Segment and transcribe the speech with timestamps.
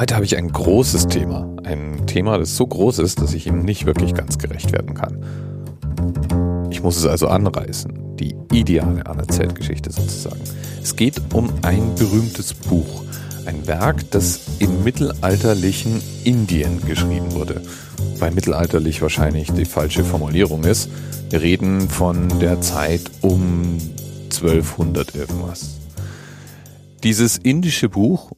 [0.00, 1.46] Heute habe ich ein großes Thema.
[1.62, 5.22] Ein Thema, das so groß ist, dass ich ihm nicht wirklich ganz gerecht werden kann.
[6.70, 8.16] Ich muss es also anreißen.
[8.16, 10.40] Die ideale Anerzählt-Geschichte sozusagen.
[10.82, 13.04] Es geht um ein berühmtes Buch.
[13.44, 17.60] Ein Werk, das im mittelalterlichen Indien geschrieben wurde.
[18.18, 20.88] Weil mittelalterlich wahrscheinlich die falsche Formulierung ist.
[21.28, 23.76] Wir reden von der Zeit um
[24.30, 25.76] 1200 irgendwas.
[27.02, 28.30] Dieses indische Buch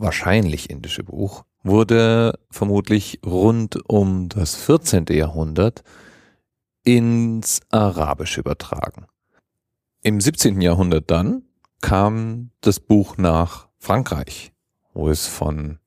[0.00, 5.06] wahrscheinlich indische Buch, wurde vermutlich rund um das 14.
[5.10, 5.82] Jahrhundert
[6.84, 9.06] ins Arabische übertragen.
[10.02, 10.60] Im 17.
[10.60, 11.42] Jahrhundert dann
[11.82, 14.52] kam das Buch nach Frankreich,
[14.94, 15.78] wo es von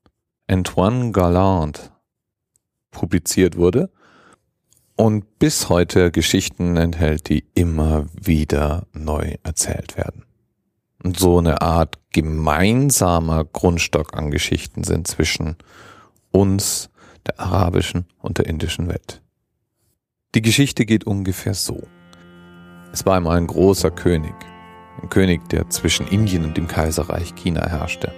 [0.46, 1.92] Antoine Galland
[2.90, 3.90] publiziert wurde
[4.96, 10.24] und bis heute Geschichten enthält, die immer wieder neu erzählt werden
[11.12, 15.56] so eine Art gemeinsamer Grundstock an Geschichten sind zwischen
[16.30, 16.88] uns,
[17.26, 19.22] der arabischen und der indischen Welt.
[20.34, 21.86] Die Geschichte geht ungefähr so.
[22.92, 24.34] Es war einmal ein großer König,
[25.02, 28.12] ein König, der zwischen Indien und dem Kaiserreich China herrschte.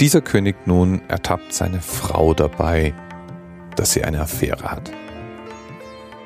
[0.00, 2.94] Dieser König nun ertappt seine Frau dabei,
[3.76, 4.90] dass sie eine Affäre hat.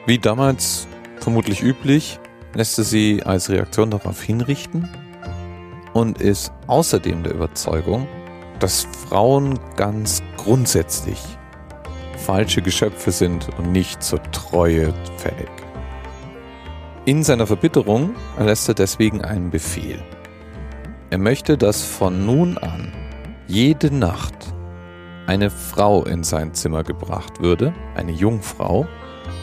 [0.06, 0.86] Wie damals
[1.20, 2.18] vermutlich üblich,
[2.54, 4.88] lässt er sie als Reaktion darauf hinrichten
[5.92, 8.06] und ist außerdem der Überzeugung,
[8.58, 11.20] dass Frauen ganz grundsätzlich
[12.16, 15.50] falsche Geschöpfe sind und nicht zur Treue fähig.
[17.04, 20.00] In seiner Verbitterung erlässt er deswegen einen Befehl.
[21.10, 22.92] Er möchte, dass von nun an
[23.48, 24.34] jede Nacht
[25.26, 28.86] eine Frau in sein Zimmer gebracht würde, eine Jungfrau,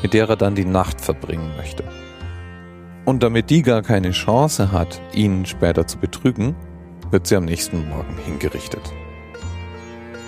[0.02, 1.84] mit der er dann die Nacht verbringen möchte.
[3.10, 6.56] Und damit die gar keine Chance hat, ihn später zu betrügen,
[7.10, 8.84] wird sie am nächsten Morgen hingerichtet.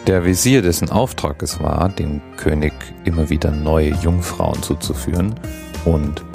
[0.07, 2.73] Der Visier, dessen Auftrag es war, dem König
[3.05, 5.35] immer wieder neue Jungfrauen zuzuführen
[5.85, 6.25] und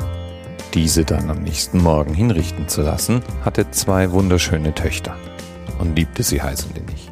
[0.73, 5.17] diese dann am nächsten Morgen hinrichten zu lassen, hatte zwei wunderschöne Töchter
[5.81, 7.11] und liebte sie heiß und innig.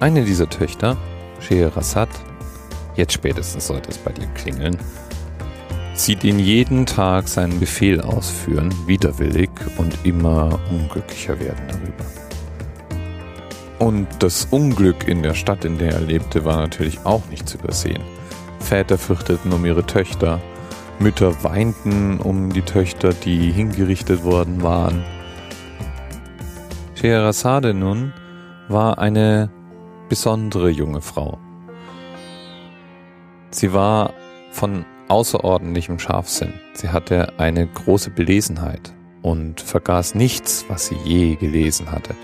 [0.00, 0.96] Eine dieser Töchter,
[1.38, 2.08] Scheherazad,
[2.96, 4.76] jetzt spätestens sollte es bei dir klingeln,
[5.98, 12.04] sieht ihn jeden Tag seinen Befehl ausführen, widerwillig und immer unglücklicher werden darüber.
[13.80, 17.58] Und das Unglück in der Stadt, in der er lebte, war natürlich auch nicht zu
[17.58, 18.02] übersehen.
[18.60, 20.40] Väter fürchteten um ihre Töchter,
[21.00, 25.04] Mütter weinten um die Töchter, die hingerichtet worden waren.
[26.94, 28.12] Scheherazade nun
[28.68, 29.50] war eine
[30.08, 31.38] besondere junge Frau.
[33.50, 34.12] Sie war
[34.50, 36.54] von außerordentlichem Scharfsinn.
[36.74, 38.92] Sie hatte eine große Belesenheit
[39.22, 42.14] und vergaß nichts, was sie je gelesen hatte.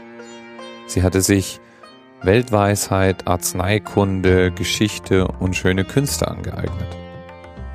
[0.86, 1.60] Sie hatte sich
[2.22, 6.96] Weltweisheit, Arzneikunde, Geschichte und schöne Künste angeeignet.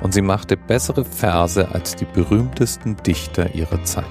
[0.00, 4.04] Und sie machte bessere Verse als die berühmtesten Dichter ihrer Zeit.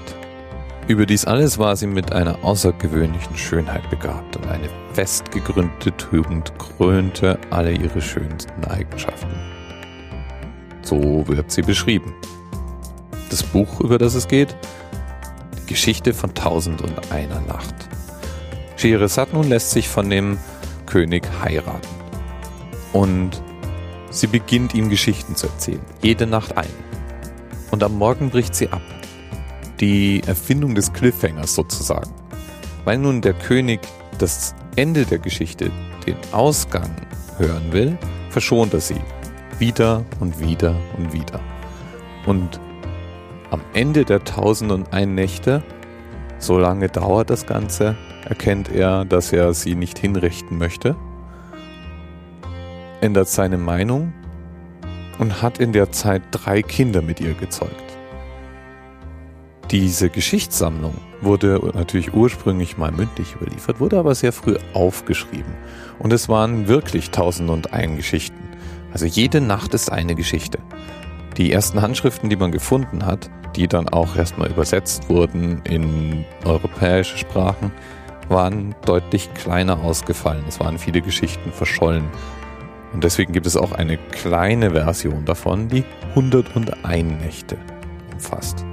[0.86, 6.52] Über dies alles war sie mit einer außergewöhnlichen Schönheit begabt und eine fest gegründete Tugend
[6.58, 9.59] krönte alle ihre schönsten Eigenschaften.
[10.82, 12.14] So wird sie beschrieben.
[13.28, 14.56] Das Buch, über das es geht,
[15.58, 17.74] die Geschichte von Tausend und einer Nacht.
[18.76, 20.38] Scheherazad nun lässt sich von dem
[20.86, 21.86] König heiraten.
[22.92, 23.42] Und
[24.10, 26.70] sie beginnt ihm Geschichten zu erzählen, jede Nacht ein.
[27.70, 28.82] Und am Morgen bricht sie ab.
[29.80, 32.10] Die Erfindung des Cliffhangers sozusagen.
[32.84, 33.80] Weil nun der König
[34.18, 35.70] das Ende der Geschichte,
[36.06, 36.90] den Ausgang
[37.38, 37.96] hören will,
[38.30, 39.00] verschont er sie
[39.60, 41.40] wieder und wieder und wieder.
[42.26, 42.58] Und
[43.50, 45.62] am Ende der Tausend und ein Nächte,
[46.38, 50.96] so lange dauert das Ganze, erkennt er, dass er sie nicht hinrichten möchte,
[53.00, 54.12] ändert seine Meinung
[55.18, 57.74] und hat in der Zeit drei Kinder mit ihr gezeugt.
[59.70, 65.54] Diese Geschichtssammlung wurde natürlich ursprünglich mal mündlich überliefert, wurde aber sehr früh aufgeschrieben.
[65.98, 68.49] Und es waren wirklich tausend und ein Geschichten.
[68.92, 70.58] Also jede Nacht ist eine Geschichte.
[71.36, 77.18] Die ersten Handschriften, die man gefunden hat, die dann auch erstmal übersetzt wurden in europäische
[77.18, 77.72] Sprachen,
[78.28, 80.44] waren deutlich kleiner ausgefallen.
[80.48, 82.04] Es waren viele Geschichten verschollen.
[82.92, 87.58] Und deswegen gibt es auch eine kleine Version davon, die 101 Nächte
[88.12, 88.64] umfasst.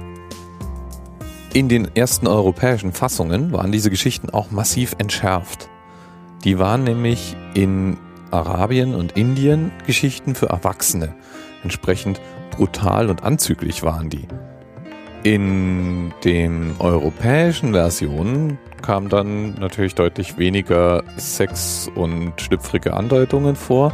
[1.54, 5.68] In den ersten europäischen Fassungen waren diese Geschichten auch massiv entschärft.
[6.44, 7.96] Die waren nämlich in
[8.30, 11.14] Arabien und Indien Geschichten für Erwachsene.
[11.62, 12.20] Entsprechend
[12.50, 14.26] brutal und anzüglich waren die.
[15.24, 23.92] In den europäischen Versionen kam dann natürlich deutlich weniger Sex und schlüpfrige Andeutungen vor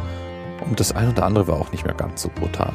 [0.67, 2.73] und das ein oder andere war auch nicht mehr ganz so brutal.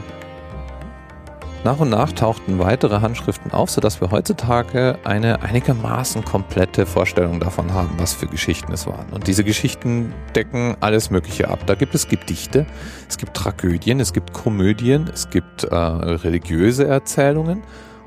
[1.62, 7.74] Nach und nach tauchten weitere Handschriften auf, sodass wir heutzutage eine einigermaßen komplette Vorstellung davon
[7.74, 9.10] haben, was für Geschichten es waren.
[9.10, 11.66] Und diese Geschichten decken alles Mögliche ab.
[11.66, 12.64] Da gibt es Gedichte,
[13.10, 17.62] es gibt Tragödien, es gibt Komödien, es gibt äh, religiöse Erzählungen.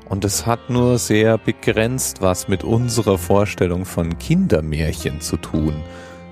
[0.08, 5.76] Und es hat nur sehr begrenzt was mit unserer Vorstellung von Kindermärchen zu tun,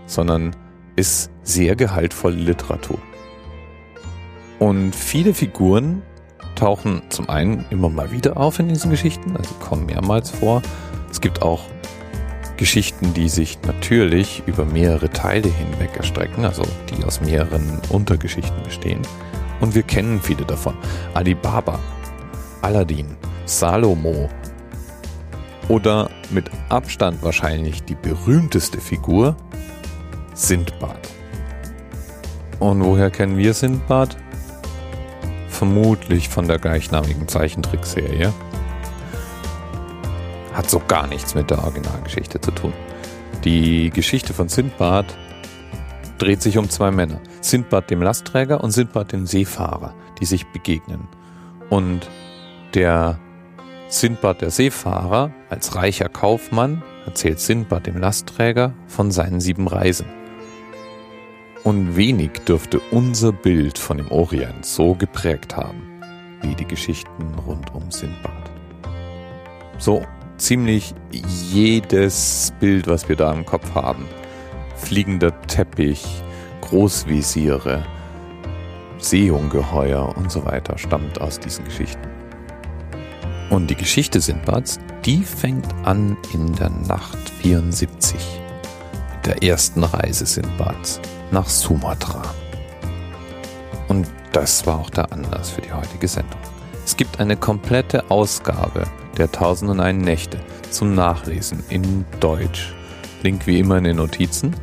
[0.07, 0.57] sondern
[0.97, 2.99] ist sehr gehaltvolle Literatur.
[4.59, 6.03] Und viele Figuren
[6.63, 10.63] tauchen zum einen immer mal wieder auf in diesen Geschichten, also kommen mehrmals vor.
[11.11, 11.65] Es gibt auch
[12.57, 19.03] Geschichten, die sich natürlich über mehrere Teile hinweg erstrecken, also die aus mehreren Untergeschichten bestehen.
[19.61, 20.77] Und wir kennen viele davon.
[21.15, 21.81] Alibaba,
[22.61, 24.29] Aladdin, Salomo
[25.67, 29.35] oder mit Abstand wahrscheinlich die berühmteste Figur,
[30.35, 31.09] Sindbad.
[32.61, 34.17] Und woher kennen wir Sindbad?
[35.63, 38.33] Vermutlich von der gleichnamigen Zeichentrickserie.
[40.53, 42.73] Hat so gar nichts mit der Originalgeschichte zu tun.
[43.45, 45.17] Die Geschichte von Sindbad
[46.19, 47.21] dreht sich um zwei Männer.
[47.41, 51.07] Sindbad dem Lastträger und Sindbad dem Seefahrer, die sich begegnen.
[51.71, 52.11] Und
[52.75, 53.21] der
[53.87, 60.22] Sindbad der Seefahrer als reicher Kaufmann erzählt Sindbad dem Lastträger von seinen sieben Reisen.
[61.65, 66.01] Und wenig dürfte unser Bild von dem Orient so geprägt haben,
[66.43, 68.51] wie die Geschichten rund um Sindbad.
[69.79, 70.03] So
[70.39, 70.93] ziemlich
[71.53, 74.09] jedes Bild, was wir da im Kopf haben,
[74.75, 76.05] fliegender Teppich,
[76.63, 77.85] Großvisiere,
[78.99, 82.09] Seeungeheuer und so weiter, stammt aus diesen Geschichten.
[83.51, 88.19] Und die Geschichte Sindbads, die fängt an in der Nacht 74
[89.15, 91.01] mit der ersten Reise Sindbads
[91.33, 92.23] nach Sumatra.
[93.89, 96.41] Und das war auch der Anlass für die heutige Sendung.
[96.85, 98.85] Es gibt eine komplette Ausgabe
[99.17, 100.39] der Tausend und einen Nächte
[100.71, 102.75] zum Nachlesen in Deutsch.
[103.23, 104.55] Link wie immer in den Notizen.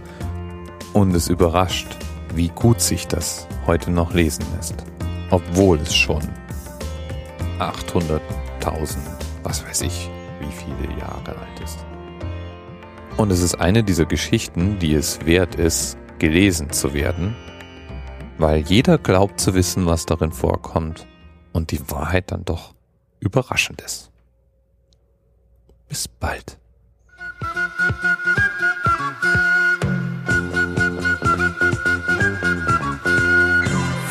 [0.93, 1.87] Und es überrascht,
[2.33, 4.75] wie gut sich das heute noch lesen lässt.
[5.29, 6.23] Obwohl es schon
[7.59, 8.97] 800.000,
[9.43, 11.85] was weiß ich, wie viele Jahre alt ist.
[13.17, 17.35] Und es ist eine dieser Geschichten, die es wert ist, gelesen zu werden,
[18.37, 21.07] weil jeder glaubt zu wissen, was darin vorkommt
[21.53, 22.73] und die Wahrheit dann doch
[23.19, 24.11] überraschend ist.
[25.87, 26.59] Bis bald.